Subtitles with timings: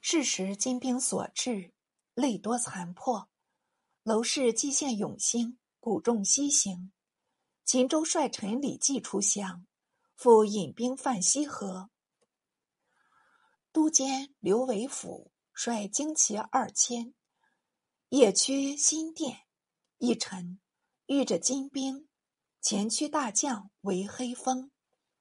[0.00, 1.72] 是时金兵所至，
[2.14, 3.28] 累多残破。
[4.02, 6.92] 娄氏蓟县永兴，鼓众西行。
[7.64, 9.66] 秦州帅臣李继出降，
[10.16, 11.90] 复引兵犯西河。
[13.72, 17.14] 都监刘维甫率精骑二千，
[18.08, 19.42] 夜驱新店。
[19.98, 20.58] 一臣
[21.06, 22.08] 遇着金兵，
[22.62, 24.70] 前驱大将为黑风，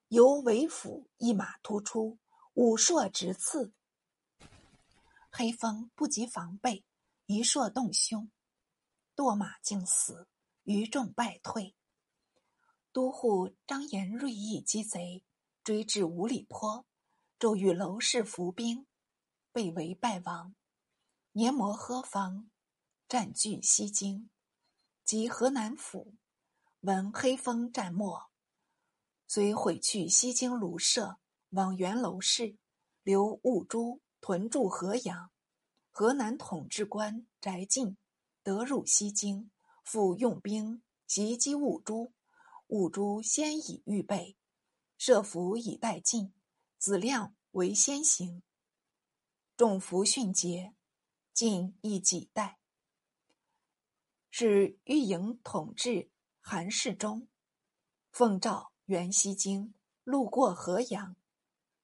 [0.08, 2.18] 由韦府一马突出，
[2.54, 3.74] 五硕直刺。
[5.32, 6.84] 黑风不及防备，
[7.28, 8.32] 一硕动胸，
[9.16, 10.28] 堕马竟死，
[10.64, 11.76] 余众败退。
[12.92, 15.24] 都护张延锐意击贼，
[15.64, 16.86] 追至五里坡，
[17.38, 18.88] 骤与娄氏伏兵，
[19.52, 20.56] 被围败亡。
[21.34, 22.50] 年摩诃方
[23.08, 24.30] 占据西京，
[25.06, 26.16] 及河南府，
[26.82, 28.32] 闻黑风战没，
[29.28, 31.20] 遂毁去西京庐舍，
[31.52, 32.58] 往援娄氏，
[33.04, 35.32] 留兀珠屯驻河阳。
[35.92, 37.98] 河南统治官翟进
[38.44, 39.50] 得入西京，
[39.84, 42.14] 复用兵袭击兀珠。
[42.68, 44.38] 兀珠先已预备，
[44.98, 46.34] 设伏以待进。
[46.78, 48.42] 子亮为先行，
[49.58, 50.74] 众伏迅捷，
[51.34, 52.60] 进亦几待。
[54.30, 57.28] 是御营统治韩世忠，
[58.12, 59.74] 奉诏援西京，
[60.04, 61.18] 路过河阳，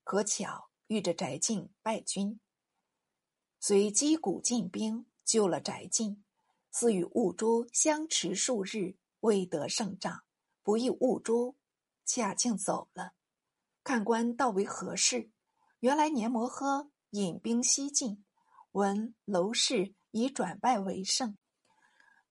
[0.04, 2.40] 可巧遇着翟进败军，
[3.60, 6.24] 遂击鼓进兵，救了翟进。
[6.72, 10.24] 似与兀珠相持数日，未得胜仗。
[10.62, 11.56] 不意兀珠
[12.04, 13.14] 恰竟走了，
[13.84, 15.32] 看官道为何事？
[15.80, 18.26] 原来年摩诃引兵西进，
[18.74, 21.38] 闻娄氏已转败为胜，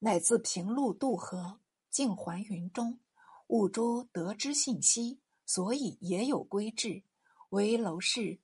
[0.01, 3.01] 乃自平陆渡河，竟还云中。
[3.47, 7.03] 兀珠得知信息，所以也有归至，
[7.49, 8.41] 为娄氏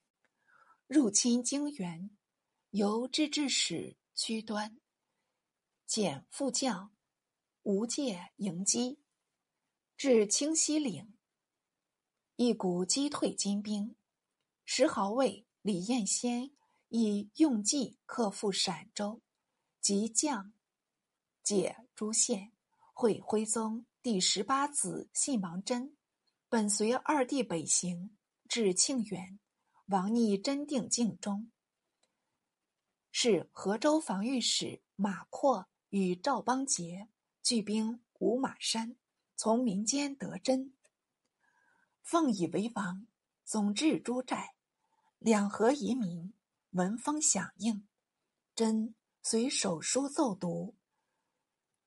[0.93, 2.11] 入侵京原，
[2.71, 4.81] 由知制使屈端
[5.87, 6.93] 遣副将
[7.63, 8.99] 吴介迎击。
[9.97, 11.17] 至清溪岭，
[12.35, 13.95] 一股击退金兵。
[14.65, 16.51] 石壕尉李彦先
[16.89, 19.23] 以用计克复陕州，
[19.81, 20.53] 即将
[21.45, 22.53] 解诸县，
[22.93, 25.97] 会徽宗第十八子信王真，
[26.49, 28.19] 本随二弟北行，
[28.49, 29.39] 至庆元，
[29.91, 31.51] 王逆真定境中。
[33.11, 37.09] 是河州防御使马扩与赵邦杰
[37.43, 38.97] 聚兵五马山。
[39.35, 40.75] 从民间得真，
[42.03, 43.07] 奉以为王，
[43.43, 44.55] 总治诸寨，
[45.19, 46.35] 两河移民
[46.73, 47.89] 闻风响应，
[48.55, 50.77] 真随手书奏读，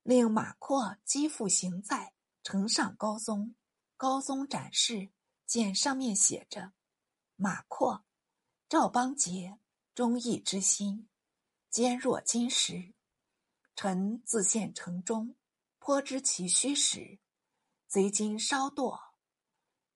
[0.02, 3.56] 令马扩击复行在，呈上高宗。
[3.96, 5.12] 高宗展示，
[5.46, 6.74] 见上面写着
[7.44, 8.06] ：“马扩，
[8.70, 9.59] 赵邦杰，
[9.94, 11.09] 忠义之心，
[11.70, 12.94] 坚若金石。
[13.76, 15.36] 臣自献城中，
[15.78, 17.20] 颇知其虚实。”
[17.86, 18.98] 贼今稍堕，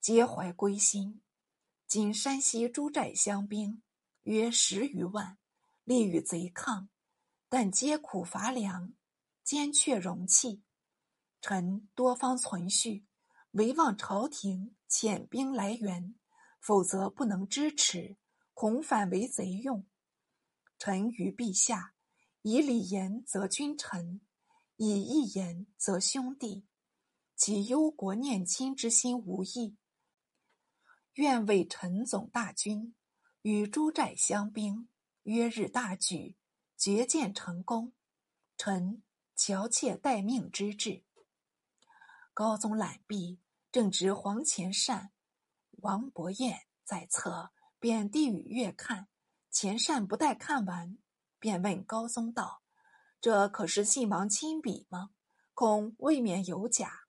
[0.02, 1.22] 皆怀归心。
[1.88, 3.82] 今山西诸寨乡兵
[4.24, 5.38] 约十余万，
[5.86, 6.90] 力与贼抗，
[7.48, 8.92] 但皆苦乏粮，
[9.46, 10.64] 坚却容器。
[11.40, 13.06] 臣多方存续，
[13.52, 16.14] 唯望朝廷遣兵来援，
[16.60, 18.18] 否则不能支持，
[18.54, 19.86] 恐反为贼用。
[20.78, 21.94] 臣于陛下，
[22.42, 24.22] 以礼言则君臣，
[24.76, 26.66] 以义言则兄弟。
[27.36, 29.78] 其忧国念亲之心无异，
[31.14, 32.96] 愿为臣总大军，
[33.44, 34.90] 与诸寨相兵，
[35.24, 36.36] 约日大举，
[36.76, 37.94] 决见成功。
[38.58, 39.04] 臣
[39.36, 41.04] 乔切待命之至。
[42.34, 43.40] 高宗览毕，
[43.72, 45.12] 正值黄潜善、
[45.88, 49.08] 王伯彦在侧，便递与阅看。
[49.50, 50.98] 钱善不待看完，
[51.40, 52.62] 便问高宗道
[53.22, 55.12] ：“这可是信王亲笔吗？
[55.54, 57.08] 恐未免有假。”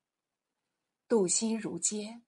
[1.09, 2.21] 杜心如接，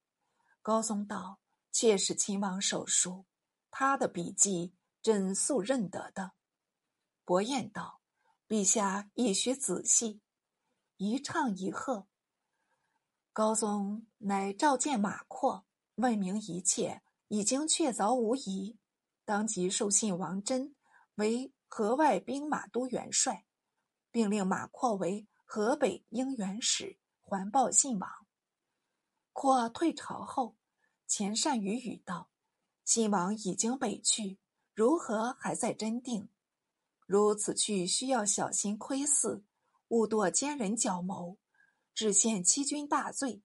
[0.62, 1.40] 高宗道
[1.72, 3.26] ：“妾是亲王手书，
[3.70, 6.34] 他的笔迹，朕素认得的。”
[7.24, 8.02] 伯彦道
[8.50, 10.22] ：“陛下亦须仔细。”
[10.98, 12.10] 一唱一和。
[13.32, 15.66] 高宗乃召见马扩，
[16.02, 18.78] 问明一切，已经确凿无疑，
[19.24, 20.76] 当即授信王真
[21.16, 23.46] 为河外兵马都元帅，
[24.10, 28.10] 并令马扩为河北应元使，还报信王。
[29.32, 30.58] 扩退朝后，
[31.08, 32.32] 钱善与语道
[32.84, 34.40] ：“信王已经北去，
[34.74, 36.28] 如何还在真定？
[37.06, 39.44] 如此去，需要小心窥伺，
[39.90, 41.38] 勿堕奸人角谋，
[41.94, 43.44] 致陷欺君大罪。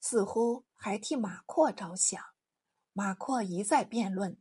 [0.00, 2.22] 似乎还替马阔着想。”
[2.94, 4.38] 马阔一再辩论，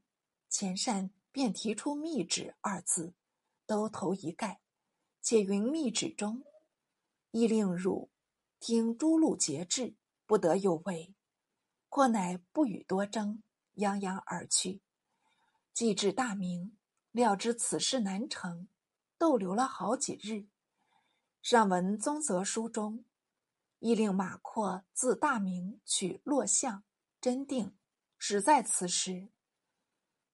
[0.48, 3.14] 钱善便提出“密旨”二字，
[3.66, 4.62] 都头一概，
[5.22, 6.44] 且云密旨中，
[7.32, 8.10] 亦令汝
[8.60, 9.96] 听诸路节制，
[10.26, 11.14] 不得有违。
[11.90, 13.42] 或乃不与多争，
[13.76, 14.82] 泱泱而去。
[15.74, 16.78] 既至大明，
[17.12, 18.68] 料知此事难成，
[19.18, 20.48] 逗留了好几日。
[21.42, 23.06] 上文宗泽书中，
[23.86, 26.84] 亦令马扩自大明取洛相、
[27.22, 27.78] 真定，
[28.18, 29.30] 只在此时。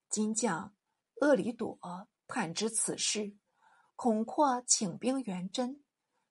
[0.08, 0.74] 金将
[1.20, 1.78] 厄里朵
[2.26, 3.36] 探知此事，
[3.94, 5.84] 恐扩请兵援真，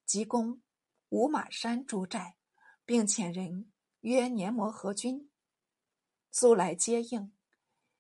[0.04, 0.64] 急攻
[1.10, 2.38] 五马山诸寨，
[2.86, 3.72] 并遣人。
[4.00, 5.30] 约年摩合军，
[6.32, 7.32] 速来接应。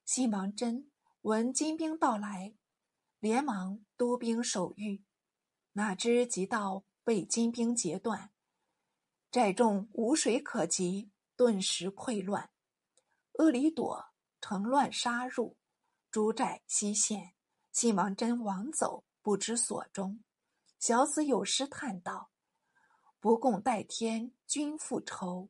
[0.03, 0.89] 信王真
[1.21, 2.55] 闻金兵到来，
[3.19, 5.05] 连忙督兵守御。
[5.73, 8.30] 哪知急到被金兵截断，
[9.31, 12.49] 寨众无水可及，顿时溃乱。
[13.37, 14.07] 阿里朵
[14.41, 15.55] 乘乱杀入，
[16.11, 17.31] 诸寨西陷。
[17.71, 20.21] 信王真亡走，不知所终。
[20.79, 22.29] 小子有诗叹道
[23.21, 25.47] ：“不共戴天，君复仇。”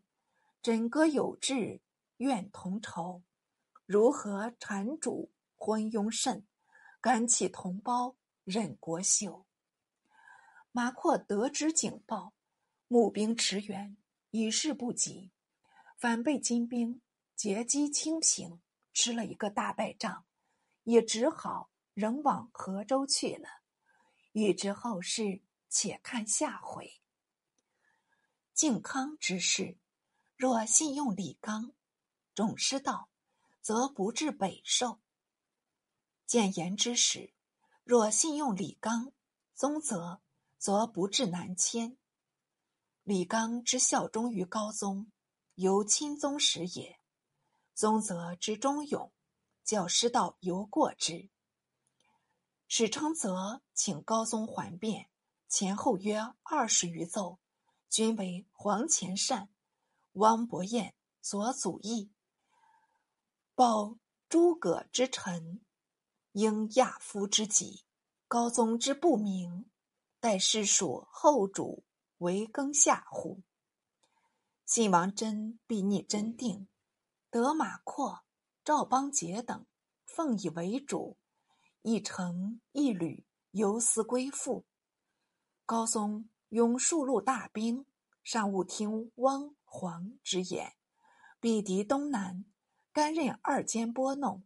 [0.61, 1.81] 枕戈有志，
[2.17, 3.23] 愿同仇。
[3.87, 6.45] 如何缠主昏庸甚？
[7.01, 9.47] 敢弃同胞，任国秀。
[10.71, 12.33] 马阔得知警报，
[12.91, 13.95] 募兵驰援，
[14.31, 15.31] 已事不及，
[15.97, 17.01] 反被金兵
[17.37, 18.61] 截击清平，
[18.91, 20.25] 吃了一个大败仗，
[20.83, 23.47] 也只好仍往河州去了。
[24.33, 26.99] 欲知后事，且看下回。
[28.53, 29.77] 靖康之事。
[30.35, 31.71] 若信用李纲，
[32.35, 33.09] 种师道，
[33.61, 34.99] 则不至北狩；
[36.27, 37.31] 谏言之时，
[37.85, 39.13] 若信用李纲，
[39.55, 40.21] 宗泽，
[40.57, 41.95] 则不至南迁。
[43.03, 45.11] 李纲之效忠于高宗，
[45.55, 46.99] 由钦宗时也；
[47.73, 49.11] 宗泽之忠勇，
[49.63, 51.31] 教师道犹过之。
[52.67, 55.09] 史称泽请高宗还变，
[55.49, 57.39] 前后约二十余奏，
[57.89, 59.49] 均为黄前善。
[60.13, 60.93] 汪伯彦
[61.23, 62.11] 所祖义，
[63.55, 63.97] 报
[64.29, 65.61] 诸葛之臣，
[66.33, 67.83] 应亚夫之己，
[68.27, 69.71] 高宗之不明，
[70.19, 71.83] 待世属后主
[72.21, 73.41] 为更下乎？
[74.65, 76.67] 信王真必逆真定，
[77.29, 78.23] 得马扩、
[78.63, 79.65] 赵邦杰等
[80.05, 81.17] 奉以为主，
[81.81, 84.65] 一城一旅游思归附。
[85.65, 87.85] 高宗拥数路大兵，
[88.23, 89.55] 尚勿听汪。
[89.73, 90.73] 黄之言，
[91.39, 92.43] 必敌东南，
[92.91, 94.43] 甘任二监拨弄。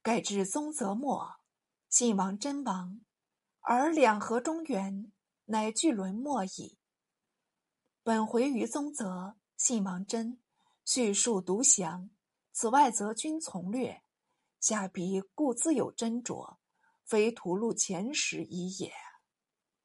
[0.00, 1.40] 盖至宗泽末，
[1.88, 3.00] 信王真亡，
[3.62, 5.10] 而两河中原
[5.52, 6.78] 乃巨轮末矣。
[8.02, 10.40] 本回于宗泽，信王真
[10.82, 12.08] 叙述独详，
[12.52, 14.02] 此外则均从略。
[14.60, 16.56] 下笔故自有斟酌，
[17.04, 18.94] 非吐露前时已也。